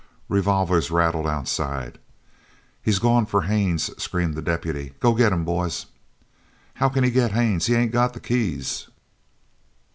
[0.29, 1.99] Revolvers rattled outside.
[2.81, 4.95] "He's gone for Haines," screamed the deputy.
[4.99, 5.85] "Go get him, boys!"
[6.73, 7.67] "How can he get Haines?
[7.67, 8.87] He ain't got the keys."